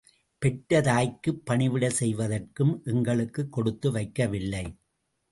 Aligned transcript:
பெற்ற 0.41 0.81
தாய்க்குப் 0.81 1.41
பணிவிடை 1.45 1.89
செய்வதற்கும் 1.89 2.81
எங்களுக்குக் 2.85 3.51
கொடுத்து 3.51 3.91
வைக்கவில்லை. 3.91 4.63